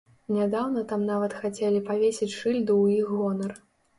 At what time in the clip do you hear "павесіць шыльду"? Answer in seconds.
1.91-2.79